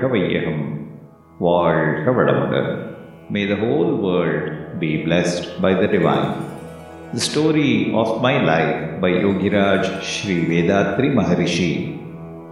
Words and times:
Kavayaham, 0.00 0.58
Var 1.40 2.04
Kavadamada. 2.06 3.30
May 3.30 3.46
the 3.46 3.56
whole 3.56 3.96
world 3.96 4.78
be 4.80 5.04
blessed 5.04 5.60
by 5.60 5.74
the 5.74 5.86
Divine. 5.86 6.54
The 7.14 7.20
Story 7.20 7.92
of 7.94 8.20
My 8.22 8.42
Life 8.42 9.00
by 9.00 9.10
Yogiraj 9.10 10.02
Sri 10.02 10.44
Vethathiri 10.46 11.10
Maharishi. 11.18 12.00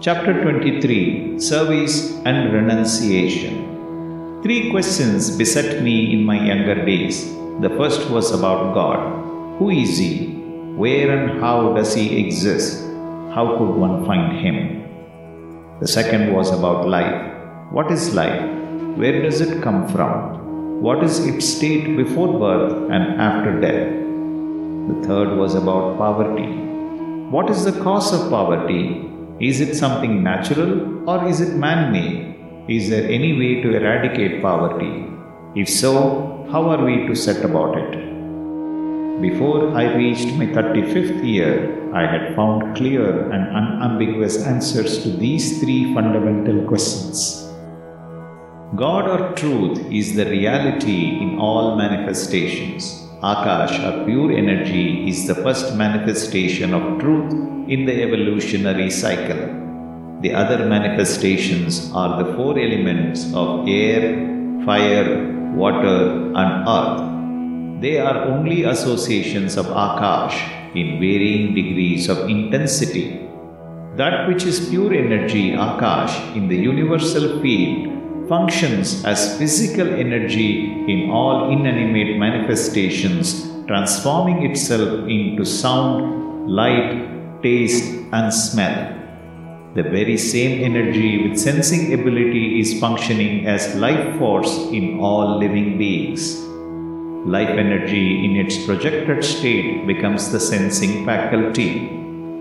Chapter 0.00 0.43
23 0.43 1.39
Service 1.39 2.16
and 2.25 2.52
Renunciation. 2.52 4.40
Three 4.43 4.70
questions 4.70 5.36
beset 5.36 5.82
me 5.82 6.12
in 6.12 6.24
my 6.24 6.38
younger 6.46 6.84
days. 6.84 7.24
The 7.61 7.74
first 7.79 8.11
was 8.11 8.30
about 8.32 8.74
God 8.74 9.59
Who 9.59 9.70
is 9.70 9.98
He? 9.98 10.35
Where 10.77 11.11
and 11.16 11.40
how 11.40 11.74
does 11.74 11.94
He 11.94 12.27
exist? 12.27 12.82
How 13.35 13.57
could 13.58 13.74
one 13.77 14.04
find 14.07 14.38
Him? 14.44 14.82
The 15.80 15.86
second 15.86 16.32
was 16.32 16.50
about 16.50 16.88
life. 16.88 17.32
What 17.76 17.90
is 17.90 18.14
life? 18.14 18.43
Where 18.99 19.22
does 19.22 19.40
it 19.40 19.62
come 19.62 19.89
from? 19.89 20.82
What 20.82 21.03
is 21.03 21.21
its 21.26 21.49
state 21.49 21.96
before 21.96 22.39
birth 22.39 22.90
and 22.90 23.18
after 23.18 23.58
death? 23.63 23.89
The 24.89 24.96
third 25.07 25.39
was 25.39 25.54
about 25.54 25.96
poverty. 25.96 26.49
What 27.35 27.49
is 27.49 27.64
the 27.64 27.72
cause 27.80 28.13
of 28.13 28.29
poverty? 28.29 29.11
Is 29.40 29.63
it 29.63 29.75
something 29.75 30.22
natural 30.22 31.08
or 31.08 31.27
is 31.27 31.40
it 31.40 31.54
man 31.54 31.93
made? 31.93 32.36
Is 32.69 32.91
there 32.91 33.11
any 33.11 33.33
way 33.39 33.62
to 33.62 33.75
eradicate 33.75 34.42
poverty? 34.42 35.06
If 35.55 35.70
so, 35.70 36.47
how 36.52 36.69
are 36.69 36.84
we 36.84 37.06
to 37.06 37.14
set 37.14 37.42
about 37.42 37.78
it? 37.78 37.92
Before 39.22 39.75
I 39.75 39.94
reached 39.94 40.34
my 40.34 40.44
35th 40.44 41.25
year, 41.25 41.55
I 41.94 42.02
had 42.02 42.36
found 42.36 42.77
clear 42.77 43.30
and 43.30 43.56
unambiguous 43.56 44.44
answers 44.44 45.02
to 45.05 45.08
these 45.11 45.62
three 45.62 45.94
fundamental 45.94 46.66
questions. 46.68 47.41
God 48.74 49.06
or 49.06 49.34
truth 49.34 49.78
is 49.92 50.14
the 50.16 50.24
reality 50.24 51.18
in 51.20 51.38
all 51.38 51.76
manifestations. 51.76 53.06
Akash 53.22 53.76
or 53.84 54.06
pure 54.06 54.32
energy 54.32 55.06
is 55.10 55.26
the 55.26 55.34
first 55.34 55.74
manifestation 55.74 56.72
of 56.72 56.98
truth 56.98 57.32
in 57.68 57.84
the 57.84 58.02
evolutionary 58.02 58.88
cycle. 58.88 59.42
The 60.22 60.32
other 60.32 60.64
manifestations 60.64 61.92
are 61.92 62.24
the 62.24 62.32
four 62.32 62.58
elements 62.58 63.30
of 63.34 63.68
air, 63.68 64.64
fire, 64.64 65.52
water, 65.54 66.32
and 66.34 66.66
earth. 66.66 67.82
They 67.82 67.98
are 67.98 68.24
only 68.24 68.64
associations 68.64 69.58
of 69.58 69.66
Akash 69.66 70.38
in 70.74 70.98
varying 70.98 71.54
degrees 71.54 72.08
of 72.08 72.26
intensity. 72.30 73.28
That 73.96 74.26
which 74.28 74.44
is 74.44 74.70
pure 74.70 74.94
energy, 74.94 75.50
Akash, 75.50 76.34
in 76.34 76.48
the 76.48 76.56
universal 76.56 77.42
field 77.42 77.91
functions 78.33 79.05
as 79.05 79.36
physical 79.38 79.88
energy 80.05 80.50
in 80.92 81.11
all 81.11 81.52
inanimate 81.55 82.16
manifestations, 82.16 83.27
transforming 83.66 84.50
itself 84.50 85.06
into 85.16 85.44
sound, 85.44 86.48
light, 86.48 87.42
taste, 87.42 87.84
and 88.12 88.33
smell. 88.33 88.78
The 89.74 89.83
very 89.83 90.16
same 90.16 90.64
energy 90.64 91.28
with 91.28 91.39
sensing 91.39 91.92
ability 91.92 92.58
is 92.61 92.80
functioning 92.80 93.47
as 93.47 93.74
life 93.74 94.19
force 94.19 94.56
in 94.78 94.98
all 94.98 95.39
living 95.39 95.77
beings. 95.77 96.41
Life 97.36 97.55
energy 97.64 98.24
in 98.24 98.36
its 98.36 98.64
projected 98.64 99.22
state 99.22 99.86
becomes 99.86 100.33
the 100.33 100.41
sensing 100.41 101.05
faculty. 101.05 101.70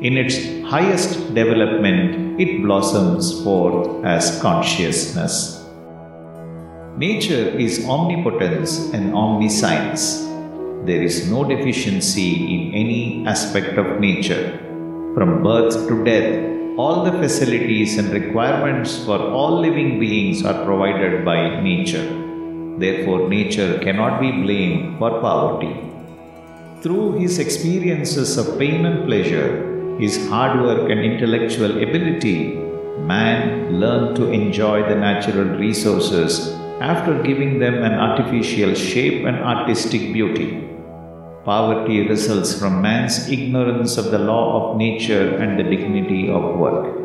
In 0.08 0.18
its 0.24 0.36
highest 0.70 1.34
development, 1.36 2.40
it 2.40 2.62
blossoms 2.64 3.44
forth 3.44 4.06
as 4.06 4.40
consciousness. 4.42 5.61
Nature 7.02 7.46
is 7.66 7.84
omnipotence 7.94 8.72
and 8.96 9.16
omniscience. 9.16 10.04
There 10.88 11.02
is 11.02 11.32
no 11.32 11.44
deficiency 11.44 12.28
in 12.54 12.76
any 12.82 13.26
aspect 13.26 13.80
of 13.80 14.00
nature. 14.00 14.60
From 15.16 15.42
birth 15.42 15.88
to 15.88 16.04
death, 16.04 16.30
all 16.78 17.04
the 17.04 17.14
facilities 17.24 17.98
and 17.98 18.10
requirements 18.10 19.04
for 19.04 19.18
all 19.18 19.60
living 19.60 20.00
beings 20.00 20.46
are 20.46 20.64
provided 20.64 21.26
by 21.26 21.60
nature. 21.62 22.06
Therefore, 22.78 23.28
nature 23.28 23.80
cannot 23.80 24.22
be 24.22 24.32
blamed 24.44 25.00
for 25.00 25.10
poverty. 25.22 25.74
Through 26.84 27.14
his 27.14 27.40
experiences 27.40 28.38
of 28.38 28.60
pain 28.60 28.86
and 28.86 29.08
pleasure, 29.08 29.50
his 29.98 30.30
hard 30.30 30.62
work 30.62 30.92
and 30.92 31.00
intellectual 31.00 31.82
ability, 31.82 32.38
man 33.14 33.80
learned 33.80 34.16
to 34.18 34.32
enjoy 34.32 34.88
the 34.88 35.02
natural 35.10 35.58
resources 35.68 36.61
after 36.82 37.22
giving 37.22 37.60
them 37.60 37.76
an 37.76 37.94
artificial 37.94 38.74
shape 38.74 39.26
and 39.26 39.38
artistic 39.38 40.12
beauty. 40.12 40.68
Poverty 41.46 42.08
results 42.08 42.58
from 42.60 42.82
man's 42.82 43.30
ignorance 43.30 43.98
of 43.98 44.12
the 44.12 44.20
law 44.20 44.46
of 44.72 44.78
nature 44.78 45.38
and 45.38 45.60
the 45.60 45.64
dignity 45.64 46.30
of 46.30 46.58
work. 46.58 46.98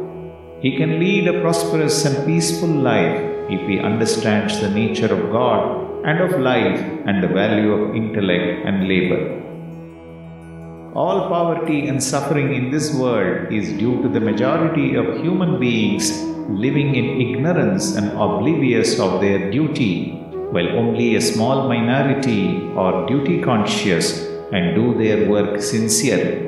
He 0.63 0.77
can 0.77 0.99
lead 0.99 1.29
a 1.29 1.41
prosperous 1.43 2.05
and 2.07 2.27
peaceful 2.27 2.69
life 2.69 3.21
if 3.51 3.69
he 3.69 3.79
understands 3.79 4.61
the 4.61 4.71
nature 4.71 5.13
of 5.15 5.31
God 5.31 6.05
and 6.07 6.21
of 6.21 6.41
life 6.41 6.81
and 7.07 7.23
the 7.23 7.29
value 7.29 7.73
of 7.73 7.95
intellect 7.95 8.67
and 8.67 8.89
labor. 8.89 9.46
All 11.03 11.29
poverty 11.29 11.89
and 11.89 12.03
suffering 12.03 12.55
in 12.55 12.71
this 12.71 12.95
world 12.95 13.53
is 13.53 13.69
due 13.81 14.01
to 14.01 14.09
the 14.09 14.19
majority 14.29 14.95
of 14.95 15.21
human 15.21 15.61
beings 15.61 16.11
living 16.49 16.95
in 16.95 17.21
ignorance 17.21 17.97
and 17.97 18.13
oblivious 18.13 18.99
of 18.99 19.21
their 19.21 19.51
duty, 19.51 20.13
while 20.53 20.71
only 20.71 21.17
a 21.17 21.21
small 21.21 21.69
minority 21.69 22.67
are 22.77 23.07
duty 23.07 23.43
conscious 23.43 24.27
and 24.53 24.75
do 24.75 24.97
their 24.97 25.29
work 25.29 25.61
sincerely. 25.61 26.47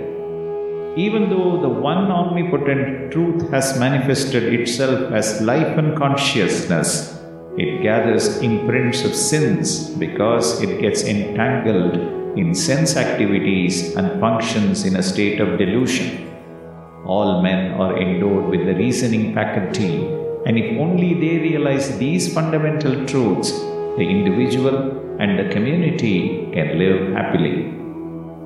Even 0.97 1.29
though 1.29 1.61
the 1.61 1.69
one 1.69 2.11
omnipotent 2.11 3.13
truth 3.13 3.51
has 3.51 3.79
manifested 3.79 4.45
itself 4.45 5.13
as 5.13 5.43
life 5.43 5.77
and 5.77 5.95
consciousness, 5.95 7.21
it 7.59 7.83
gathers 7.83 8.39
imprints 8.39 9.05
of 9.05 9.15
sins 9.15 9.91
because 9.91 10.63
it 10.63 10.81
gets 10.81 11.03
entangled 11.05 12.18
in 12.37 12.55
sense 12.55 12.97
activities 12.97 13.95
and 13.97 14.21
functions 14.21 14.85
in 14.85 14.97
a 14.97 15.03
state 15.03 15.41
of 15.41 15.59
delusion. 15.59 16.29
All 17.07 17.43
men 17.43 17.73
are 17.81 17.99
endowed 17.99 18.51
with 18.51 18.67
the 18.67 18.75
reasoning 18.75 19.35
faculty, 19.35 20.07
and 20.47 20.59
if 20.59 20.79
only 20.79 21.15
they 21.15 21.39
realize 21.39 21.99
these 21.99 22.33
fundamental 22.33 23.07
truths, 23.07 23.53
the 23.99 24.07
individual 24.17 24.77
and 25.19 25.39
the 25.39 25.53
community 25.53 26.51
can 26.53 26.79
live 26.79 27.13
happily. 27.13 27.57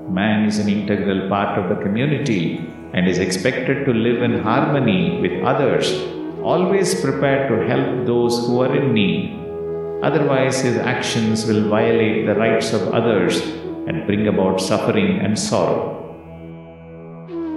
Man 0.09 0.47
is 0.47 0.59
an 0.59 0.69
integral 0.69 1.29
part 1.29 1.59
of 1.59 1.69
the 1.69 1.83
community 1.83 2.59
and 2.95 3.09
is 3.09 3.19
expected 3.19 3.85
to 3.87 3.93
live 3.93 4.23
in 4.23 4.41
harmony 4.41 5.21
with 5.21 5.43
others, 5.43 5.91
always 6.43 7.01
prepared 7.01 7.49
to 7.49 7.67
help 7.67 8.07
those 8.07 8.47
who 8.47 8.63
are 8.63 8.75
in 8.75 8.93
need. 8.93 9.39
Otherwise, 10.03 10.61
his 10.61 10.77
actions 10.77 11.47
will 11.47 11.69
violate 11.69 12.27
the 12.27 12.35
rights 12.35 12.73
of 12.73 12.89
others 12.93 13.41
and 13.87 14.07
bring 14.07 14.29
about 14.29 14.61
suffering 14.61 15.19
and 15.21 15.39
sorrow. 15.39 15.99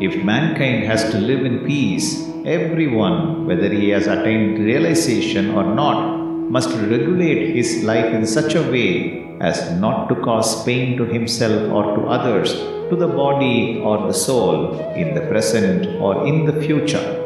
If 0.01 0.23
mankind 0.23 0.83
has 0.85 1.09
to 1.11 1.17
live 1.17 1.45
in 1.45 1.65
peace, 1.65 2.27
everyone, 2.45 3.47
whether 3.47 3.69
he 3.69 3.89
has 3.89 4.07
attained 4.07 4.59
realization 4.59 5.51
or 5.51 5.63
not, 5.63 6.17
must 6.49 6.69
regulate 6.69 7.55
his 7.55 7.83
life 7.83 8.13
in 8.13 8.25
such 8.25 8.55
a 8.55 8.61
way 8.61 9.25
as 9.41 9.71
not 9.79 10.09
to 10.09 10.15
cause 10.15 10.63
pain 10.63 10.97
to 10.97 11.05
himself 11.05 11.71
or 11.71 11.95
to 11.95 12.07
others, 12.07 12.53
to 12.89 12.95
the 12.95 13.07
body 13.07 13.79
or 13.79 14.07
the 14.07 14.13
soul, 14.13 14.77
in 14.95 15.13
the 15.13 15.21
present 15.21 15.87
or 16.01 16.27
in 16.27 16.45
the 16.45 16.61
future. 16.61 17.21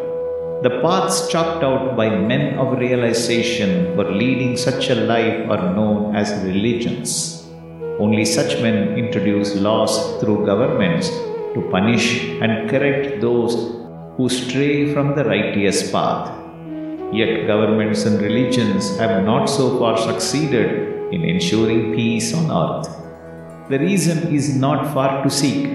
The 0.62 0.80
paths 0.82 1.30
chalked 1.30 1.64
out 1.64 1.96
by 1.96 2.10
men 2.10 2.60
of 2.60 2.78
realization 2.78 3.96
for 3.96 4.12
leading 4.12 4.58
such 4.58 4.90
a 4.90 4.96
life 4.96 5.50
are 5.50 5.74
known 5.74 6.16
as 6.16 6.44
religions. 6.44 7.39
Only 8.00 8.24
such 8.24 8.62
men 8.62 8.98
introduce 8.98 9.56
laws 9.56 9.94
through 10.20 10.46
governments 10.46 11.10
to 11.54 11.68
punish 11.70 12.24
and 12.42 12.70
correct 12.70 13.20
those 13.20 13.56
who 14.16 14.30
stray 14.30 14.94
from 14.94 15.16
the 15.16 15.26
righteous 15.26 15.92
path. 15.92 16.28
Yet 17.12 17.46
governments 17.48 18.06
and 18.06 18.22
religions 18.22 18.98
have 19.00 19.26
not 19.26 19.48
so 19.48 19.78
far 19.80 19.98
succeeded 19.98 21.14
in 21.14 21.26
ensuring 21.26 21.94
peace 21.94 22.34
on 22.34 22.46
earth. 22.62 22.88
The 23.70 23.80
reason 23.80 24.34
is 24.34 24.56
not 24.56 24.94
far 24.94 25.22
to 25.24 25.30
seek. 25.30 25.66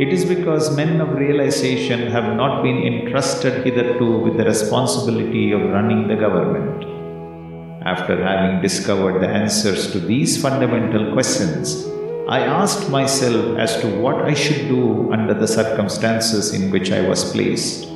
It 0.00 0.08
is 0.08 0.24
because 0.24 0.76
men 0.76 1.00
of 1.00 1.12
realization 1.12 2.10
have 2.10 2.34
not 2.34 2.64
been 2.64 2.78
entrusted 2.78 3.64
hitherto 3.64 4.18
with 4.18 4.36
the 4.36 4.46
responsibility 4.46 5.52
of 5.52 5.60
running 5.60 6.08
the 6.08 6.16
government. 6.16 7.01
After 7.84 8.22
having 8.22 8.62
discovered 8.62 9.20
the 9.20 9.28
answers 9.28 9.90
to 9.92 9.98
these 9.98 10.40
fundamental 10.40 11.12
questions, 11.12 11.84
I 12.28 12.40
asked 12.40 12.88
myself 12.90 13.58
as 13.58 13.80
to 13.80 13.88
what 13.98 14.22
I 14.22 14.34
should 14.34 14.68
do 14.68 15.12
under 15.12 15.34
the 15.34 15.48
circumstances 15.48 16.54
in 16.54 16.70
which 16.70 16.92
I 16.92 17.00
was 17.08 17.32
placed. 17.32 17.90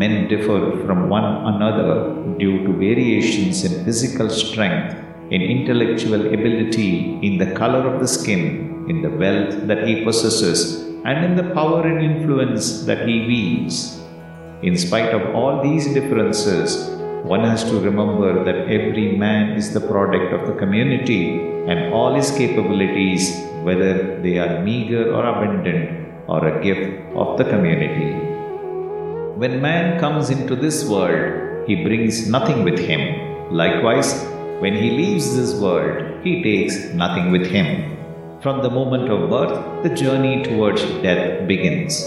men 0.00 0.28
differ 0.28 0.58
from 0.86 1.08
one 1.08 1.28
another 1.52 2.14
due 2.38 2.58
to 2.64 2.72
variations 2.72 3.64
in 3.64 3.84
physical 3.84 4.28
strength, 4.30 4.94
in 5.30 5.42
intellectual 5.42 6.22
ability, 6.34 7.18
in 7.26 7.38
the 7.38 7.50
color 7.54 7.82
of 7.90 8.00
the 8.00 8.06
skin, 8.06 8.86
in 8.88 9.02
the 9.02 9.10
wealth 9.10 9.66
that 9.66 9.86
he 9.88 10.04
possesses, 10.04 10.82
and 11.04 11.24
in 11.24 11.34
the 11.34 11.52
power 11.54 11.82
and 11.86 12.00
influence 12.10 12.84
that 12.84 13.08
he 13.08 13.26
wields. 13.26 14.00
In 14.62 14.76
spite 14.78 15.12
of 15.18 15.34
all 15.34 15.62
these 15.62 15.92
differences, 15.92 16.97
one 17.24 17.42
has 17.42 17.64
to 17.64 17.80
remember 17.80 18.44
that 18.44 18.70
every 18.70 19.16
man 19.16 19.56
is 19.56 19.72
the 19.74 19.80
product 19.80 20.32
of 20.32 20.46
the 20.46 20.54
community 20.54 21.40
and 21.66 21.92
all 21.92 22.14
his 22.14 22.30
capabilities, 22.30 23.44
whether 23.62 24.20
they 24.22 24.38
are 24.38 24.62
meager 24.62 25.12
or 25.12 25.26
abundant, 25.26 26.06
are 26.28 26.46
a 26.46 26.62
gift 26.62 27.16
of 27.16 27.36
the 27.36 27.44
community. 27.44 28.12
When 29.36 29.60
man 29.60 29.98
comes 29.98 30.30
into 30.30 30.54
this 30.54 30.88
world, 30.88 31.66
he 31.68 31.82
brings 31.84 32.28
nothing 32.28 32.62
with 32.62 32.78
him. 32.78 33.52
Likewise, 33.52 34.24
when 34.60 34.74
he 34.74 34.90
leaves 34.90 35.36
this 35.36 35.54
world, 35.60 36.24
he 36.24 36.42
takes 36.42 36.94
nothing 36.94 37.32
with 37.32 37.46
him. 37.46 37.96
From 38.40 38.62
the 38.62 38.70
moment 38.70 39.10
of 39.10 39.28
birth, 39.28 39.82
the 39.82 39.94
journey 39.94 40.44
towards 40.44 40.82
death 41.02 41.48
begins. 41.48 42.04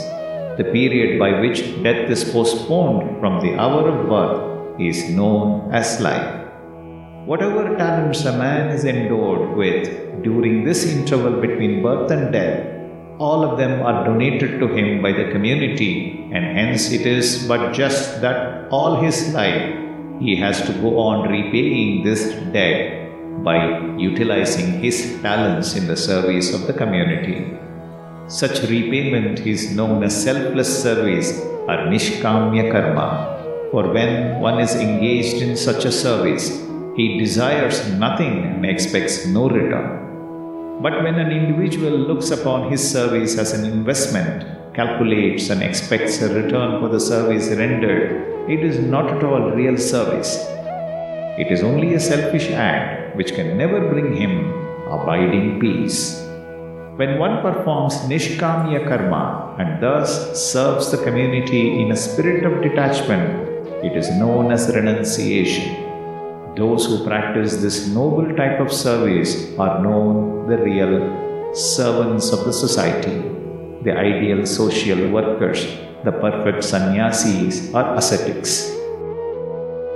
The 0.58 0.70
period 0.72 1.20
by 1.20 1.42
which 1.42 1.62
death 1.84 2.10
is 2.10 2.24
postponed 2.24 3.20
from 3.20 3.42
the 3.42 3.56
hour 3.56 3.88
of 3.90 4.08
birth 4.08 4.51
is 4.80 5.10
known 5.10 5.72
as 5.74 6.00
life. 6.02 6.48
Whatever 7.26 7.78
talents 7.78 8.26
a 8.26 8.38
man 8.38 8.70
is 8.70 8.86
endowed 8.86 9.56
with 9.56 10.24
during 10.24 10.64
this 10.64 10.86
interval 10.86 11.40
between 11.40 11.82
birth 11.82 12.12
and 12.12 12.32
death, 12.32 12.68
all 13.20 13.44
of 13.44 13.58
them 13.58 13.82
are 13.84 14.06
donated 14.06 14.60
to 14.60 14.68
him 14.68 15.02
by 15.02 15.12
the 15.12 15.30
community, 15.32 16.28
and 16.34 16.58
hence 16.58 16.92
it 16.92 17.06
is 17.06 17.48
but 17.48 17.72
just 17.72 18.22
that 18.22 18.68
all 18.72 19.02
his 19.02 19.34
life 19.34 19.78
he 20.20 20.36
has 20.36 20.62
to 20.68 20.74
go 20.82 21.00
on 21.00 21.30
repaying 21.30 22.04
this 22.04 22.24
debt 22.54 23.10
by 23.44 23.58
utilizing 23.98 24.80
his 24.80 25.20
talents 25.22 25.76
in 25.76 25.88
the 25.88 25.98
service 25.98 26.54
of 26.54 26.68
the 26.68 26.74
community. 26.74 27.58
Such 28.28 28.62
repayment 28.64 29.40
is 29.42 29.76
known 29.76 30.04
as 30.04 30.24
selfless 30.24 30.72
service 30.84 31.40
or 31.42 31.78
nishkamya 31.92 32.72
karma. 32.72 33.31
For 33.72 33.94
when 33.94 34.42
one 34.42 34.60
is 34.60 34.76
engaged 34.76 35.42
in 35.42 35.56
such 35.56 35.86
a 35.86 35.94
service, 35.94 36.60
he 36.98 37.18
desires 37.18 37.90
nothing 37.94 38.44
and 38.44 38.66
expects 38.66 39.26
no 39.26 39.48
return. 39.48 40.82
But 40.82 41.02
when 41.04 41.16
an 41.16 41.32
individual 41.32 41.98
looks 41.98 42.32
upon 42.32 42.70
his 42.70 42.84
service 42.84 43.38
as 43.38 43.54
an 43.54 43.64
investment, 43.64 44.74
calculates 44.74 45.50
and 45.50 45.64
expects 45.64 46.22
a 46.22 46.34
return 46.34 46.82
for 46.82 46.90
the 46.90 47.00
service 47.00 47.48
rendered, 47.48 48.50
it 48.50 48.60
is 48.60 48.78
not 48.80 49.10
at 49.10 49.24
all 49.24 49.52
real 49.52 49.78
service. 49.78 50.36
It 51.40 51.50
is 51.50 51.64
only 51.64 51.94
a 51.94 52.00
selfish 52.02 52.50
act 52.50 53.16
which 53.16 53.36
can 53.36 53.58
never 53.58 53.88
bring 53.88 54.18
him 54.18 54.52
abiding 54.90 55.62
peace. 55.62 56.20
When 56.98 57.20
one 57.20 57.42
performs 57.42 57.96
nishkamya 58.12 58.86
karma 58.90 59.56
and 59.60 59.82
thus 59.82 60.12
serves 60.52 60.92
the 60.92 60.98
community 60.98 61.82
in 61.82 61.94
a 61.94 61.96
spirit 61.96 62.44
of 62.44 62.62
detachment, 62.62 63.41
it 63.84 63.98
is 63.98 64.10
known 64.12 64.52
as 64.52 64.74
renunciation. 64.76 66.56
Those 66.56 66.86
who 66.86 67.04
practice 67.04 67.58
this 67.58 67.88
noble 67.88 68.36
type 68.36 68.60
of 68.60 68.72
service 68.72 69.58
are 69.58 69.82
known 69.82 70.48
the 70.50 70.58
real 70.58 71.56
servants 71.56 72.32
of 72.32 72.46
the 72.46 72.54
society, 72.54 73.18
the 73.84 73.98
ideal 73.98 74.46
social 74.46 75.10
workers, 75.10 75.66
the 76.04 76.12
perfect 76.12 76.64
sannyasis 76.64 77.74
or 77.74 77.96
ascetics. 77.96 78.70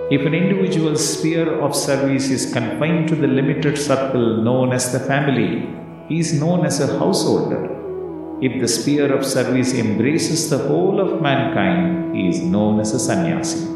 If 0.09 0.25
an 0.25 0.33
individual's 0.33 1.03
sphere 1.17 1.59
of 1.61 1.75
service 1.75 2.29
is 2.29 2.51
confined 2.51 3.07
to 3.09 3.15
the 3.15 3.27
limited 3.27 3.77
circle 3.77 4.41
known 4.41 4.71
as 4.71 4.91
the 4.91 4.99
family, 4.99 5.67
he 6.07 6.19
is 6.19 6.39
known 6.39 6.65
as 6.65 6.79
a 6.79 6.99
householder. 6.99 7.63
If 8.41 8.61
the 8.61 8.67
sphere 8.67 9.13
of 9.13 9.25
service 9.25 9.73
embraces 9.73 10.49
the 10.49 10.57
whole 10.57 10.99
of 10.99 11.21
mankind, 11.21 12.15
he 12.15 12.29
is 12.29 12.39
known 12.39 12.79
as 12.79 12.93
a 12.93 12.99
sannyasi. 12.99 13.74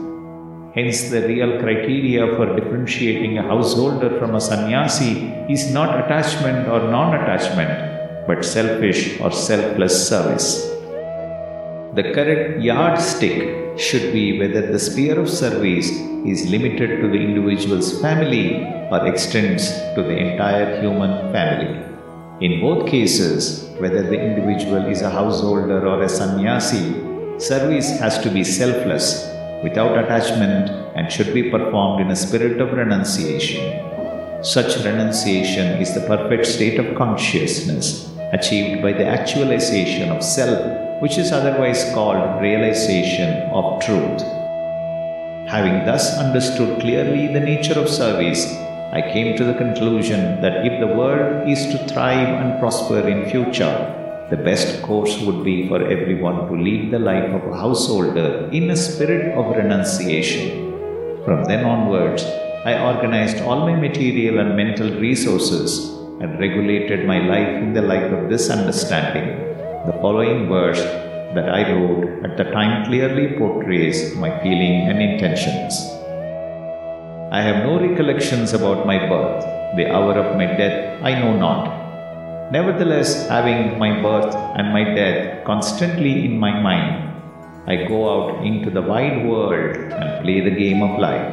Hence, 0.75 1.09
the 1.09 1.27
real 1.27 1.59
criteria 1.59 2.35
for 2.35 2.55
differentiating 2.55 3.39
a 3.39 3.43
householder 3.43 4.19
from 4.19 4.35
a 4.35 4.41
sannyasi 4.41 5.27
is 5.49 5.73
not 5.73 6.05
attachment 6.05 6.67
or 6.67 6.79
non 6.91 7.15
attachment, 7.15 8.27
but 8.27 8.45
selfish 8.45 9.19
or 9.19 9.31
selfless 9.31 10.07
service. 10.07 10.67
The 11.95 12.11
correct 12.13 12.61
yardstick 12.61 13.79
should 13.79 14.13
be 14.13 14.37
whether 14.39 14.71
the 14.71 14.77
sphere 14.77 15.19
of 15.19 15.27
service 15.27 15.89
is 16.23 16.51
limited 16.51 17.01
to 17.01 17.07
the 17.07 17.17
individual's 17.17 17.99
family 17.99 18.63
or 18.91 19.07
extends 19.07 19.71
to 19.95 20.03
the 20.03 20.15
entire 20.15 20.81
human 20.81 21.31
family. 21.33 21.81
In 22.45 22.61
both 22.61 22.87
cases, 22.87 23.67
whether 23.79 24.03
the 24.03 24.21
individual 24.21 24.85
is 24.85 25.01
a 25.01 25.09
householder 25.09 25.87
or 25.87 26.03
a 26.03 26.09
sannyasi, 26.09 27.39
service 27.39 27.89
has 27.99 28.19
to 28.19 28.29
be 28.29 28.43
selfless 28.43 29.28
without 29.63 29.97
attachment 29.97 30.69
and 30.95 31.11
should 31.11 31.33
be 31.33 31.49
performed 31.49 32.01
in 32.01 32.11
a 32.11 32.15
spirit 32.15 32.61
of 32.61 32.73
renunciation. 32.73 34.43
Such 34.43 34.77
renunciation 34.85 35.81
is 35.81 35.93
the 35.93 36.07
perfect 36.07 36.45
state 36.45 36.79
of 36.79 36.95
consciousness 36.95 38.09
achieved 38.31 38.81
by 38.81 38.93
the 38.93 39.05
actualization 39.05 40.11
of 40.11 40.23
self, 40.23 41.01
which 41.01 41.17
is 41.17 41.31
otherwise 41.31 41.83
called 41.93 42.41
realization 42.41 43.49
of 43.51 43.81
truth. 43.81 44.21
Having 45.49 45.85
thus 45.85 46.17
understood 46.17 46.79
clearly 46.79 47.27
the 47.27 47.39
nature 47.39 47.79
of 47.79 47.89
service, 47.89 48.45
I 48.91 49.01
came 49.01 49.35
to 49.37 49.43
the 49.43 49.55
conclusion 49.55 50.41
that 50.41 50.65
if 50.65 50.79
the 50.79 50.95
world 50.95 51.49
is 51.49 51.65
to 51.67 51.87
thrive 51.87 52.27
and 52.41 52.59
prosper 52.59 53.07
in 53.07 53.29
future, 53.29 53.95
the 54.29 54.37
best 54.37 54.83
course 54.83 55.19
would 55.21 55.43
be 55.43 55.67
for 55.67 55.81
everyone 55.81 56.47
to 56.47 56.53
lead 56.65 56.91
the 56.91 56.99
life 56.99 57.29
of 57.37 57.51
a 57.51 57.57
householder 57.57 58.47
in 58.51 58.69
a 58.69 58.75
spirit 58.75 59.35
of 59.35 59.55
renunciation. 59.55 60.69
From 61.25 61.45
then 61.45 61.65
onwards, 61.65 62.23
I 62.63 62.73
organized 62.89 63.41
all 63.41 63.61
my 63.61 63.75
material 63.75 64.37
and 64.39 64.55
mental 64.55 64.91
resources 64.99 65.89
and 66.21 66.39
regulated 66.39 67.07
my 67.07 67.19
life 67.25 67.55
in 67.63 67.73
the 67.73 67.81
light 67.81 68.13
of 68.13 68.29
this 68.29 68.51
understanding. 68.51 69.27
The 69.87 69.97
following 70.01 70.47
verse 70.47 70.83
that 71.33 71.49
I 71.49 71.71
wrote 71.71 72.23
at 72.23 72.37
the 72.37 72.51
time 72.51 72.85
clearly 72.85 73.35
portrays 73.35 74.15
my 74.15 74.29
feeling 74.43 74.89
and 74.89 75.01
intentions. 75.01 75.73
I 77.31 77.41
have 77.41 77.65
no 77.65 77.79
recollections 77.79 78.53
about 78.53 78.85
my 78.85 78.99
birth. 79.07 79.43
The 79.75 79.91
hour 79.91 80.13
of 80.13 80.37
my 80.37 80.45
death 80.45 81.01
I 81.01 81.17
know 81.19 81.35
not. 81.35 81.78
Nevertheless, 82.51 83.27
having 83.29 83.77
my 83.77 84.01
birth 84.01 84.33
and 84.57 84.73
my 84.73 84.83
death 84.83 85.45
constantly 85.45 86.25
in 86.25 86.39
my 86.39 86.59
mind, 86.59 87.13
I 87.67 87.87
go 87.87 87.99
out 88.09 88.43
into 88.43 88.71
the 88.71 88.81
wide 88.81 89.23
world 89.27 89.75
and 89.77 90.23
play 90.23 90.39
the 90.41 90.55
game 90.61 90.81
of 90.81 90.99
life. 90.99 91.27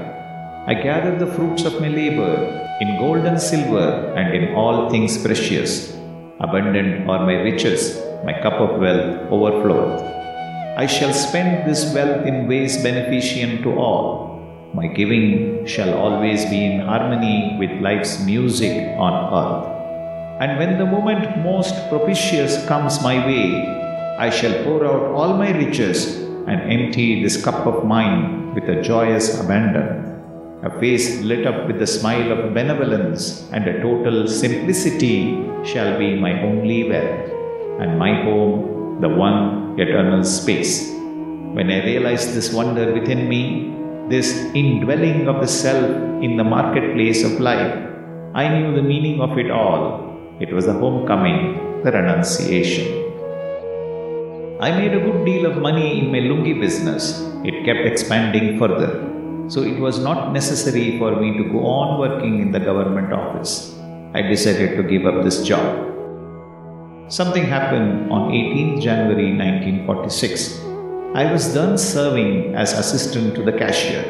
I 0.66 0.74
gather 0.74 1.16
the 1.16 1.32
fruits 1.34 1.64
of 1.64 1.80
my 1.80 1.88
labor 1.88 2.34
in 2.82 2.98
gold 2.98 3.24
and 3.24 3.40
silver 3.40 4.12
and 4.14 4.34
in 4.34 4.54
all 4.54 4.90
things 4.90 5.16
precious. 5.16 5.94
Abundant 6.38 7.08
are 7.08 7.24
my 7.24 7.36
riches, 7.48 7.96
my 8.26 8.34
cup 8.42 8.60
of 8.60 8.78
wealth 8.78 9.30
overfloweth. 9.30 10.02
I 10.76 10.84
shall 10.84 11.14
spend 11.14 11.66
this 11.66 11.94
wealth 11.94 12.26
in 12.26 12.46
ways 12.46 12.82
beneficent 12.82 13.62
to 13.62 13.72
all. 13.72 14.70
My 14.74 14.88
giving 14.88 15.64
shall 15.64 15.94
always 15.94 16.44
be 16.44 16.62
in 16.62 16.80
harmony 16.80 17.56
with 17.58 17.80
life's 17.80 18.22
music 18.26 18.76
on 18.98 19.14
earth. 19.32 19.75
And 20.38 20.58
when 20.58 20.76
the 20.76 20.84
moment 20.84 21.38
most 21.38 21.74
propitious 21.88 22.62
comes 22.66 23.02
my 23.02 23.26
way, 23.26 23.64
I 24.18 24.28
shall 24.28 24.52
pour 24.64 24.84
out 24.84 25.04
all 25.16 25.32
my 25.32 25.50
riches 25.50 26.16
and 26.46 26.60
empty 26.70 27.22
this 27.22 27.42
cup 27.42 27.66
of 27.66 27.86
mine 27.86 28.54
with 28.54 28.68
a 28.68 28.82
joyous 28.82 29.40
abandon. 29.40 30.20
A 30.62 30.70
face 30.78 31.22
lit 31.22 31.46
up 31.46 31.66
with 31.66 31.78
the 31.78 31.86
smile 31.86 32.32
of 32.32 32.52
benevolence 32.52 33.48
and 33.52 33.66
a 33.66 33.80
total 33.80 34.28
simplicity 34.28 35.40
shall 35.64 35.98
be 35.98 36.20
my 36.20 36.42
only 36.42 36.90
wealth, 36.90 37.30
and 37.80 37.98
my 37.98 38.12
home 38.24 39.00
the 39.00 39.08
one 39.08 39.80
eternal 39.80 40.22
space. 40.22 40.90
When 41.56 41.70
I 41.70 41.82
realized 41.82 42.34
this 42.34 42.52
wonder 42.52 42.92
within 42.92 43.26
me, 43.26 43.74
this 44.10 44.36
indwelling 44.54 45.28
of 45.28 45.40
the 45.40 45.48
self 45.48 45.90
in 46.22 46.36
the 46.36 46.44
marketplace 46.44 47.24
of 47.24 47.40
life, 47.40 47.72
I 48.34 48.48
knew 48.48 48.76
the 48.76 48.82
meaning 48.82 49.22
of 49.22 49.38
it 49.38 49.50
all 49.50 50.05
it 50.38 50.52
was 50.52 50.66
the 50.66 50.72
homecoming, 50.74 51.82
the 51.82 51.90
renunciation. 51.90 52.86
I 54.60 54.70
made 54.70 54.92
a 54.92 55.00
good 55.00 55.24
deal 55.24 55.46
of 55.46 55.62
money 55.62 55.98
in 55.98 56.12
my 56.12 56.18
lungi 56.18 56.60
business. 56.60 57.22
It 57.42 57.64
kept 57.64 57.86
expanding 57.86 58.58
further. 58.58 58.90
So 59.48 59.62
it 59.62 59.78
was 59.78 59.98
not 59.98 60.34
necessary 60.34 60.98
for 60.98 61.16
me 61.16 61.38
to 61.38 61.44
go 61.44 61.64
on 61.64 61.98
working 61.98 62.40
in 62.40 62.52
the 62.52 62.60
government 62.60 63.14
office. 63.14 63.74
I 64.12 64.20
decided 64.20 64.76
to 64.76 64.82
give 64.82 65.06
up 65.06 65.24
this 65.24 65.42
job. 65.42 65.64
Something 67.08 67.44
happened 67.44 68.12
on 68.12 68.30
18th 68.30 68.82
January 68.82 69.30
1946. 69.36 70.60
I 71.14 71.32
was 71.32 71.54
then 71.54 71.78
serving 71.78 72.54
as 72.54 72.74
assistant 72.74 73.34
to 73.36 73.42
the 73.42 73.52
cashier. 73.52 74.04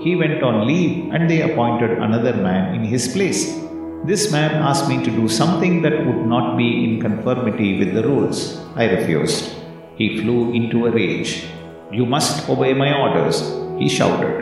He 0.00 0.16
went 0.16 0.42
on 0.42 0.66
leave 0.66 1.12
and 1.12 1.30
they 1.30 1.42
appointed 1.42 1.92
another 1.92 2.34
man 2.34 2.74
in 2.74 2.82
his 2.82 3.06
place. 3.06 3.63
This 4.08 4.30
man 4.30 4.56
asked 4.70 4.86
me 4.86 5.02
to 5.02 5.10
do 5.10 5.28
something 5.28 5.80
that 5.80 6.04
would 6.04 6.26
not 6.26 6.58
be 6.58 6.84
in 6.84 7.00
conformity 7.00 7.78
with 7.78 7.94
the 7.94 8.02
rules. 8.06 8.58
I 8.76 8.84
refused. 8.84 9.54
He 9.96 10.18
flew 10.20 10.52
into 10.52 10.86
a 10.86 10.90
rage. 10.90 11.46
You 11.90 12.04
must 12.04 12.46
obey 12.50 12.74
my 12.74 12.92
orders, 12.92 13.38
he 13.78 13.88
shouted. 13.88 14.34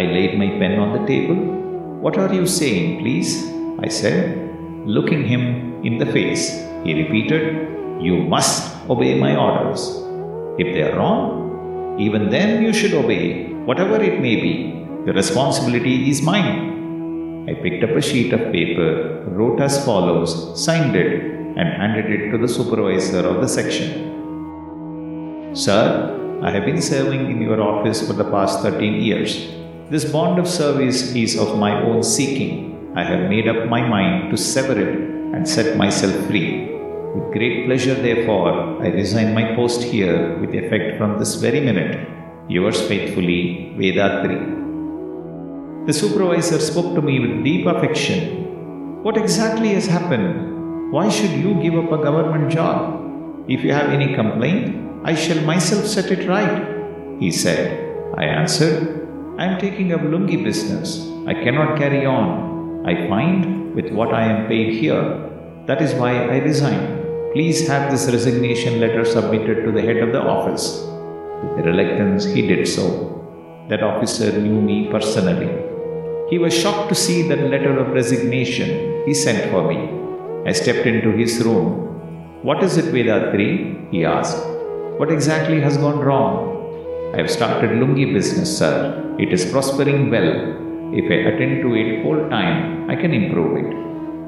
I 0.00 0.04
laid 0.16 0.38
my 0.38 0.48
pen 0.60 0.78
on 0.78 0.94
the 0.96 1.06
table. 1.06 1.36
What 2.00 2.16
are 2.16 2.32
you 2.32 2.46
saying, 2.46 3.00
please? 3.00 3.30
I 3.80 3.88
said, 3.88 4.56
looking 4.86 5.24
him 5.24 5.84
in 5.84 5.98
the 5.98 6.06
face. 6.06 6.48
He 6.84 6.94
repeated, 7.02 7.68
You 8.00 8.16
must 8.16 8.88
obey 8.88 9.20
my 9.20 9.36
orders. 9.36 9.82
If 10.58 10.72
they 10.72 10.84
are 10.84 10.96
wrong, 10.96 11.98
even 12.00 12.30
then 12.30 12.62
you 12.62 12.72
should 12.72 12.94
obey, 12.94 13.52
whatever 13.68 14.02
it 14.02 14.22
may 14.22 14.36
be. 14.36 14.54
The 15.04 15.12
responsibility 15.12 16.08
is 16.08 16.22
mine. 16.22 16.75
I 17.48 17.54
picked 17.54 17.84
up 17.84 17.90
a 17.90 18.02
sheet 18.02 18.32
of 18.32 18.50
paper, 18.50 19.22
wrote 19.28 19.60
as 19.60 19.84
follows, 19.84 20.60
signed 20.60 20.96
it, 20.96 21.22
and 21.56 21.68
handed 21.80 22.06
it 22.10 22.32
to 22.32 22.38
the 22.38 22.48
supervisor 22.48 23.20
of 23.20 23.40
the 23.40 23.46
section. 23.46 24.04
Sir, 25.54 26.40
I 26.42 26.50
have 26.50 26.64
been 26.64 26.82
serving 26.82 27.30
in 27.30 27.40
your 27.40 27.62
office 27.62 28.04
for 28.04 28.14
the 28.14 28.24
past 28.24 28.62
13 28.62 29.00
years. 29.00 29.48
This 29.90 30.04
bond 30.04 30.40
of 30.40 30.48
service 30.48 31.14
is 31.14 31.38
of 31.38 31.56
my 31.56 31.80
own 31.82 32.02
seeking. 32.02 32.92
I 32.96 33.04
have 33.04 33.30
made 33.30 33.46
up 33.46 33.68
my 33.68 33.80
mind 33.80 34.32
to 34.32 34.36
sever 34.36 34.76
it 34.78 34.98
and 35.36 35.48
set 35.48 35.76
myself 35.76 36.14
free. 36.26 36.72
With 37.14 37.32
great 37.32 37.66
pleasure, 37.66 37.94
therefore, 37.94 38.82
I 38.82 38.88
resign 38.88 39.34
my 39.34 39.54
post 39.54 39.84
here 39.84 40.36
with 40.40 40.52
effect 40.52 40.98
from 40.98 41.18
this 41.20 41.36
very 41.36 41.60
minute. 41.60 42.08
Yours 42.48 42.80
faithfully, 42.88 43.72
Vethathiri. 43.78 44.55
The 45.86 45.92
supervisor 45.92 46.58
spoke 46.58 46.96
to 46.96 47.00
me 47.00 47.20
with 47.20 47.44
deep 47.44 47.64
affection. 47.64 49.02
What 49.04 49.16
exactly 49.16 49.68
has 49.74 49.86
happened? 49.86 50.90
Why 50.90 51.08
should 51.08 51.30
you 51.30 51.54
give 51.62 51.76
up 51.76 51.92
a 51.92 52.02
government 52.02 52.50
job? 52.50 53.44
If 53.48 53.62
you 53.62 53.72
have 53.72 53.90
any 53.90 54.12
complaint, 54.16 55.04
I 55.04 55.14
shall 55.14 55.40
myself 55.42 55.86
set 55.86 56.10
it 56.10 56.26
right, 56.28 57.20
he 57.20 57.30
said. 57.30 57.68
I 58.16 58.24
answered, 58.24 59.06
I 59.38 59.44
am 59.44 59.60
taking 59.60 59.92
up 59.92 60.00
lungi 60.00 60.42
business. 60.42 61.08
I 61.28 61.34
cannot 61.34 61.78
carry 61.78 62.04
on. 62.04 62.84
I 62.84 63.06
find 63.06 63.72
with 63.76 63.92
what 63.92 64.12
I 64.12 64.24
am 64.24 64.48
paid 64.48 64.72
here. 64.80 65.04
That 65.66 65.80
is 65.80 65.94
why 65.94 66.14
I 66.14 66.38
resign. 66.38 67.30
Please 67.32 67.68
have 67.68 67.92
this 67.92 68.06
resignation 68.10 68.80
letter 68.80 69.04
submitted 69.04 69.64
to 69.64 69.70
the 69.70 69.82
head 69.82 69.98
of 69.98 70.10
the 70.10 70.20
office. 70.20 70.82
With 71.44 71.64
reluctance, 71.64 72.24
he 72.24 72.44
did 72.44 72.66
so. 72.66 72.88
That 73.68 73.84
officer 73.84 74.32
knew 74.32 74.60
me 74.60 74.88
personally. 74.90 75.65
He 76.28 76.38
was 76.38 76.52
shocked 76.52 76.88
to 76.88 76.94
see 76.96 77.22
that 77.28 77.50
letter 77.50 77.78
of 77.78 77.92
resignation 77.94 79.04
he 79.06 79.14
sent 79.14 79.48
for 79.50 79.62
me. 79.70 79.78
I 80.44 80.52
stepped 80.52 80.84
into 80.84 81.12
his 81.12 81.40
room. 81.44 81.66
What 82.42 82.64
is 82.64 82.76
it, 82.76 82.86
Vethathiri? 82.86 83.92
he 83.92 84.04
asked. 84.04 84.44
What 84.98 85.12
exactly 85.12 85.60
has 85.60 85.76
gone 85.76 86.00
wrong? 86.00 87.12
I 87.14 87.18
have 87.18 87.30
started 87.30 87.70
lungi 87.70 88.12
business, 88.12 88.58
sir. 88.58 89.16
It 89.20 89.32
is 89.32 89.50
prospering 89.52 90.10
well. 90.10 90.30
If 91.00 91.06
I 91.12 91.18
attend 91.30 91.62
to 91.62 91.74
it 91.76 92.02
full 92.02 92.28
time, 92.28 92.90
I 92.90 92.96
can 92.96 93.14
improve 93.14 93.58
it. 93.62 93.70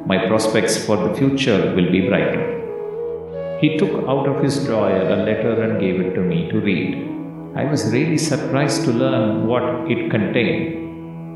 My 0.06 0.24
prospects 0.28 0.78
for 0.86 0.96
the 0.96 1.12
future 1.14 1.74
will 1.74 1.90
be 1.90 2.06
brighter. 2.08 2.44
He 3.60 3.76
took 3.76 3.94
out 4.08 4.28
of 4.28 4.40
his 4.40 4.64
drawer 4.64 4.88
a 4.88 5.16
letter 5.16 5.62
and 5.64 5.80
gave 5.80 6.00
it 6.00 6.14
to 6.14 6.20
me 6.20 6.48
to 6.52 6.60
read. 6.60 6.94
I 7.56 7.64
was 7.64 7.92
really 7.92 8.18
surprised 8.18 8.84
to 8.84 8.92
learn 8.92 9.48
what 9.48 9.90
it 9.90 10.12
contained. 10.12 10.87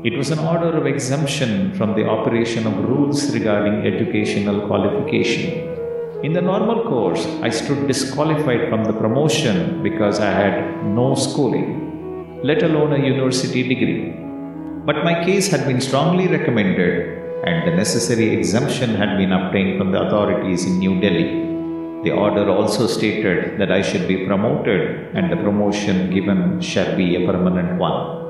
It 0.03 0.17
was 0.17 0.31
an 0.31 0.39
order 0.39 0.75
of 0.75 0.85
exemption 0.85 1.73
from 1.75 1.95
the 1.95 2.05
operation 2.05 2.67
of 2.67 2.89
rules 2.89 3.33
regarding 3.33 3.87
educational 3.87 4.67
qualification. 4.67 5.43
In 6.25 6.33
the 6.33 6.41
normal 6.41 6.83
course, 6.89 7.25
I 7.41 7.49
stood 7.49 7.87
disqualified 7.87 8.67
from 8.67 8.83
the 8.83 8.91
promotion 8.91 9.81
because 9.81 10.19
I 10.19 10.29
had 10.29 10.85
no 10.85 11.15
schooling, 11.15 12.41
let 12.43 12.63
alone 12.63 12.91
a 12.91 13.05
university 13.05 13.63
degree. 13.63 14.11
But 14.85 15.05
my 15.05 15.23
case 15.23 15.47
had 15.47 15.65
been 15.65 15.79
strongly 15.79 16.27
recommended 16.27 17.47
and 17.47 17.65
the 17.65 17.73
necessary 17.73 18.35
exemption 18.35 18.95
had 18.95 19.17
been 19.17 19.31
obtained 19.31 19.77
from 19.77 19.93
the 19.93 20.01
authorities 20.01 20.65
in 20.65 20.79
New 20.79 20.99
Delhi. 20.99 21.29
The 22.03 22.11
order 22.11 22.49
also 22.49 22.87
stated 22.87 23.57
that 23.57 23.71
I 23.71 23.81
should 23.81 24.05
be 24.09 24.25
promoted 24.25 25.15
and 25.15 25.31
the 25.31 25.37
promotion 25.37 26.11
given 26.11 26.59
shall 26.59 26.93
be 26.97 27.15
a 27.15 27.25
permanent 27.25 27.79
one. 27.79 28.22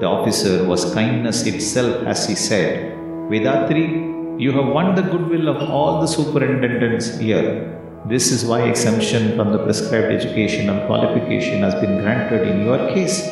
The 0.00 0.06
officer 0.06 0.64
was 0.64 0.94
kindness 0.94 1.46
itself 1.46 2.06
as 2.06 2.26
he 2.26 2.34
said, 2.34 2.96
Vethathiri, 3.28 4.40
you 4.40 4.50
have 4.52 4.66
won 4.66 4.94
the 4.94 5.02
goodwill 5.02 5.48
of 5.48 5.68
all 5.68 6.00
the 6.00 6.06
superintendents 6.06 7.18
here. 7.18 7.78
This 8.06 8.32
is 8.32 8.46
why 8.46 8.62
exemption 8.62 9.36
from 9.36 9.52
the 9.52 9.58
prescribed 9.58 10.10
educational 10.10 10.86
qualification 10.86 11.60
has 11.60 11.74
been 11.74 12.00
granted 12.00 12.48
in 12.48 12.64
your 12.64 12.78
case. 12.94 13.26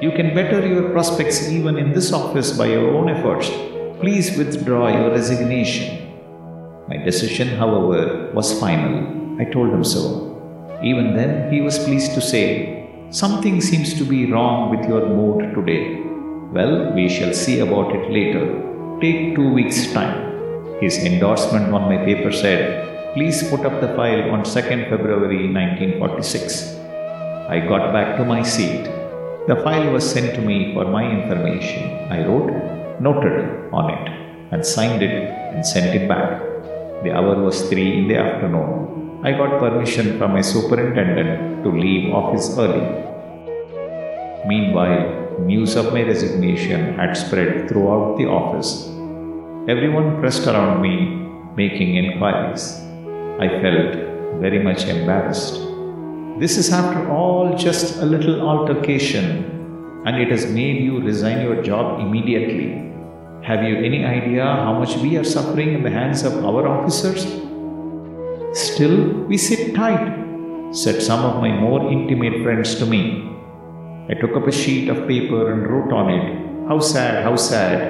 You 0.00 0.12
can 0.12 0.32
better 0.32 0.64
your 0.64 0.90
prospects 0.90 1.48
even 1.48 1.76
in 1.76 1.92
this 1.92 2.12
office 2.12 2.56
by 2.56 2.66
your 2.66 2.94
own 2.94 3.08
efforts. 3.08 3.50
Please 3.98 4.38
withdraw 4.38 4.86
your 4.86 5.10
resignation. 5.10 6.14
My 6.86 6.98
decision, 6.98 7.48
however, 7.48 8.30
was 8.32 8.60
final. 8.60 9.40
I 9.40 9.44
told 9.44 9.70
him 9.70 9.82
so. 9.82 10.78
Even 10.84 11.16
then, 11.16 11.52
he 11.52 11.62
was 11.62 11.80
pleased 11.80 12.14
to 12.14 12.20
say, 12.20 12.75
Something 13.20 13.62
seems 13.62 13.94
to 13.98 14.04
be 14.04 14.30
wrong 14.30 14.68
with 14.70 14.86
your 14.86 15.06
mood 15.18 15.54
today. 15.54 16.02
Well, 16.56 16.92
we 16.92 17.08
shall 17.08 17.32
see 17.32 17.60
about 17.60 17.94
it 17.96 18.10
later. 18.16 18.42
Take 19.00 19.34
two 19.36 19.48
weeks' 19.58 19.90
time. 19.90 20.18
His 20.82 20.98
endorsement 20.98 21.72
on 21.72 21.88
my 21.90 21.96
paper 22.08 22.30
said, 22.30 23.14
Please 23.14 23.38
put 23.48 23.64
up 23.64 23.80
the 23.80 23.88
file 23.96 24.30
on 24.32 24.42
2nd 24.42 24.90
February 24.90 25.50
1946. 25.50 26.74
I 27.48 27.60
got 27.70 27.94
back 27.94 28.18
to 28.18 28.24
my 28.26 28.42
seat. 28.42 28.84
The 29.48 29.60
file 29.64 29.90
was 29.94 30.04
sent 30.10 30.34
to 30.34 30.42
me 30.42 30.74
for 30.74 30.84
my 30.84 31.04
information. 31.10 31.84
I 32.12 32.18
wrote, 32.26 32.52
noted 33.00 33.72
on 33.72 33.94
it, 33.96 34.04
and 34.52 34.66
signed 34.74 35.02
it 35.02 35.16
and 35.54 35.64
sent 35.64 35.96
it 35.96 36.06
back. 36.06 36.42
The 37.02 37.12
hour 37.16 37.34
was 37.42 37.66
3 37.70 37.98
in 37.98 38.08
the 38.08 38.18
afternoon. 38.18 38.96
I 39.24 39.32
got 39.32 39.58
permission 39.58 40.18
from 40.18 40.32
my 40.34 40.42
superintendent 40.42 41.64
to 41.64 41.70
leave 41.70 42.12
office 42.12 42.50
early. 42.58 43.05
Meanwhile, 44.46 45.40
news 45.40 45.76
of 45.76 45.92
my 45.92 46.02
resignation 46.02 46.94
had 46.94 47.16
spread 47.16 47.68
throughout 47.68 48.16
the 48.18 48.26
office 48.26 48.96
Everyone 49.68 50.20
pressed 50.20 50.46
around 50.46 50.80
me, 50.80 51.26
making 51.56 51.96
inquiries. 51.96 52.80
I 53.40 53.48
felt 53.60 53.96
very 54.40 54.62
much 54.62 54.84
embarrassed. 54.84 55.54
This 56.38 56.56
is, 56.56 56.72
after 56.72 57.10
all, 57.10 57.58
just 57.58 58.00
a 58.00 58.06
little 58.06 58.42
altercation, 58.42 60.04
and 60.06 60.22
it 60.22 60.30
has 60.30 60.46
made 60.46 60.84
you 60.84 61.00
resign 61.00 61.40
your 61.40 61.64
job 61.64 61.98
immediately. 61.98 62.94
Have 63.42 63.64
you 63.64 63.76
any 63.78 64.04
idea 64.04 64.44
how 64.44 64.78
much 64.78 64.94
we 64.98 65.16
are 65.16 65.24
suffering 65.24 65.72
in 65.72 65.82
the 65.82 65.90
hands 65.90 66.22
of 66.22 66.44
our 66.44 66.68
officers? 66.68 67.24
Still, 68.56 69.24
we 69.26 69.36
sit 69.36 69.74
tight, 69.74 70.14
said 70.70 71.02
some 71.02 71.24
of 71.24 71.40
my 71.42 71.50
more 71.50 71.90
intimate 71.90 72.40
friends 72.44 72.76
to 72.76 72.86
me. 72.86 73.35
I 74.08 74.14
took 74.14 74.36
up 74.36 74.46
a 74.46 74.52
sheet 74.52 74.88
of 74.88 75.08
paper 75.08 75.52
and 75.52 75.66
wrote 75.68 75.92
on 75.92 76.10
it, 76.16 76.26
How 76.68 76.78
sad, 76.78 77.24
how 77.24 77.34
sad, 77.34 77.80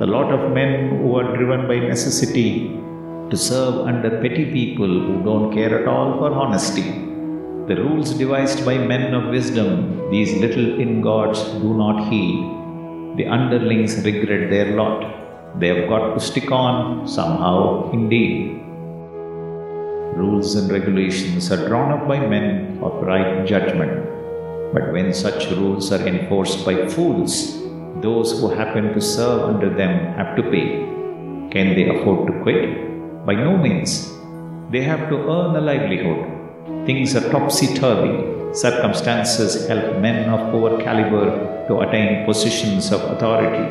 the 0.00 0.06
lot 0.06 0.32
of 0.32 0.50
men 0.50 0.88
who 0.90 1.16
are 1.18 1.36
driven 1.36 1.68
by 1.68 1.78
necessity 1.78 2.80
to 3.30 3.36
serve 3.36 3.86
under 3.90 4.10
petty 4.22 4.46
people 4.50 4.88
who 4.88 5.22
don't 5.22 5.54
care 5.54 5.80
at 5.80 5.86
all 5.86 6.18
for 6.18 6.32
honesty. 6.32 6.88
The 7.68 7.76
rules 7.76 8.12
devised 8.12 8.64
by 8.66 8.76
men 8.76 9.14
of 9.14 9.30
wisdom, 9.30 10.10
these 10.10 10.32
little 10.40 10.80
ingots 10.80 11.44
do 11.44 11.74
not 11.74 12.08
heed. 12.10 12.40
The 13.18 13.28
underlings 13.28 13.94
regret 14.04 14.50
their 14.50 14.74
lot. 14.74 15.60
They 15.60 15.68
have 15.68 15.88
got 15.88 16.14
to 16.14 16.20
stick 16.20 16.50
on 16.50 17.06
somehow, 17.06 17.92
indeed. 17.92 18.60
Rules 20.16 20.56
and 20.56 20.72
regulations 20.72 21.52
are 21.52 21.68
drawn 21.68 21.92
up 21.92 22.08
by 22.08 22.18
men 22.18 22.80
of 22.82 23.00
right 23.04 23.46
judgment. 23.46 24.11
But 24.72 24.92
when 24.92 25.12
such 25.12 25.50
rules 25.50 25.92
are 25.92 26.06
enforced 26.06 26.64
by 26.64 26.88
fools, 26.88 27.58
those 28.00 28.40
who 28.40 28.48
happen 28.48 28.92
to 28.94 29.00
serve 29.00 29.42
under 29.42 29.68
them 29.68 30.14
have 30.14 30.34
to 30.36 30.42
pay. 30.42 30.68
Can 31.52 31.74
they 31.76 31.88
afford 31.88 32.26
to 32.26 32.42
quit? 32.42 33.26
By 33.26 33.34
no 33.34 33.56
means. 33.56 34.10
They 34.70 34.80
have 34.82 35.10
to 35.10 35.16
earn 35.16 35.56
a 35.56 35.60
livelihood. 35.60 36.86
Things 36.86 37.14
are 37.14 37.30
topsy 37.30 37.74
turvy. 37.74 38.14
Circumstances 38.54 39.68
help 39.68 39.98
men 40.00 40.30
of 40.30 40.50
poor 40.50 40.80
caliber 40.80 41.66
to 41.68 41.80
attain 41.80 42.24
positions 42.24 42.90
of 42.92 43.02
authority. 43.12 43.64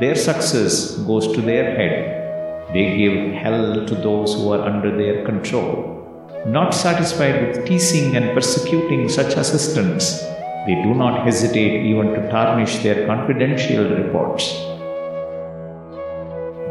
Their 0.00 0.16
success 0.16 0.96
goes 1.06 1.32
to 1.34 1.40
their 1.40 1.76
head. 1.76 1.94
They 2.74 2.96
give 2.96 3.32
hell 3.34 3.86
to 3.86 3.94
those 3.94 4.34
who 4.34 4.52
are 4.52 4.60
under 4.60 4.96
their 4.96 5.24
control. 5.24 6.05
Not 6.44 6.74
satisfied 6.74 7.46
with 7.46 7.66
teasing 7.66 8.16
and 8.16 8.34
persecuting 8.34 9.08
such 9.08 9.34
assistants, 9.34 10.20
they 10.66 10.74
do 10.82 10.94
not 10.94 11.24
hesitate 11.24 11.86
even 11.86 12.08
to 12.14 12.28
tarnish 12.28 12.82
their 12.82 13.06
confidential 13.06 13.88
reports. 13.88 14.52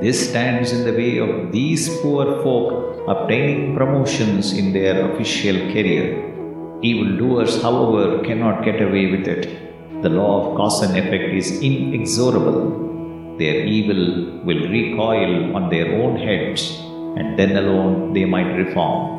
This 0.01 0.29
stands 0.29 0.73
in 0.73 0.83
the 0.83 0.91
way 0.91 1.17
of 1.17 1.51
these 1.51 1.89
poor 2.01 2.43
folk 2.43 3.07
obtaining 3.07 3.75
promotions 3.75 4.51
in 4.51 4.73
their 4.73 5.09
official 5.09 5.55
career. 5.73 6.05
Evildoers, 6.81 7.61
however, 7.61 8.21
cannot 8.23 8.65
get 8.65 8.81
away 8.81 9.11
with 9.11 9.27
it. 9.27 10.01
The 10.03 10.09
law 10.09 10.51
of 10.51 10.57
cause 10.57 10.81
and 10.83 10.97
effect 10.97 11.33
is 11.33 11.61
inexorable. 11.61 13.37
Their 13.39 13.65
evil 13.65 14.43
will 14.43 14.67
recoil 14.69 15.55
on 15.55 15.69
their 15.69 15.87
own 16.01 16.17
heads, 16.17 16.77
and 17.17 17.39
then 17.39 17.55
alone 17.55 18.13
they 18.13 18.25
might 18.25 18.53
reform. 18.55 19.14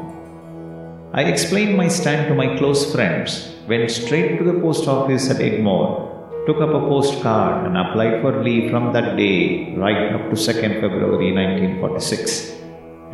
I 1.17 1.23
explained 1.23 1.79
my 1.79 1.89
stand 1.89 2.29
to 2.29 2.35
my 2.35 2.59
close 2.59 2.93
friends, 2.93 3.49
went 3.67 3.91
straight 3.91 4.37
to 4.37 4.45
the 4.45 4.61
post 4.61 4.87
office 4.87 5.31
at 5.31 5.39
Egmore, 5.39 6.45
took 6.47 6.61
up 6.61 6.75
a 6.75 6.81
postcard, 6.91 7.67
and 7.67 7.75
applied 7.75 8.21
for 8.21 8.45
leave 8.45 8.71
from 8.71 8.93
that 8.93 9.17
day 9.17 9.75
right 9.77 10.13
up 10.13 10.29
to 10.29 10.37
2nd 10.37 10.75
February 10.83 11.33
1946. 11.33 12.53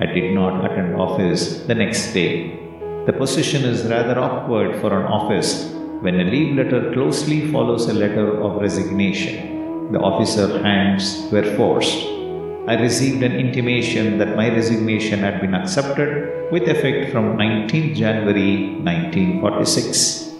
I 0.01 0.07
did 0.07 0.35
not 0.35 0.65
attend 0.65 0.97
office 0.97 1.61
the 1.69 1.77
next 1.77 2.13
day. 2.13 2.59
The 3.07 3.13
position 3.13 3.63
is 3.65 3.85
rather 3.85 4.19
awkward 4.19 4.81
for 4.81 4.91
an 4.99 5.07
office 5.07 5.71
when 6.01 6.19
a 6.19 6.25
leave 6.25 6.57
letter 6.57 6.93
closely 6.93 7.53
follows 7.53 7.89
a 7.89 7.95
letter 7.95 8.43
of 8.43 8.61
resignation. 8.61 9.93
The 9.93 10.01
officer 10.01 10.61
hands 10.61 11.29
were 11.31 11.45
forced. 11.55 12.22
I 12.68 12.76
received 12.76 13.24
an 13.24 13.34
intimation 13.34 14.18
that 14.18 14.36
my 14.36 14.50
resignation 14.50 15.20
had 15.20 15.40
been 15.40 15.54
accepted 15.54 16.10
with 16.52 16.64
effect 16.68 17.12
from 17.12 17.38
19 17.38 17.96
January 17.96 18.52
1946. 18.84 20.34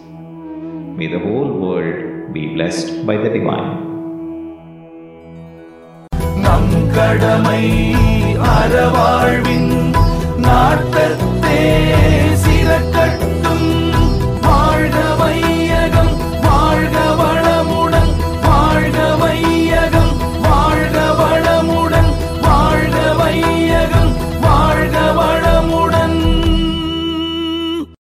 May 0.98 1.06
the 1.06 1.18
whole 1.18 1.52
world 1.58 1.98
be 2.32 2.54
blessed 2.54 3.06
by 3.06 3.16
the 3.16 3.30
divine. 3.30 3.70
நம் 6.44 6.74
கடமை 6.96 7.62
அறவாழ்வின் 8.52 9.72
நாட்டத்தை 10.38 11.60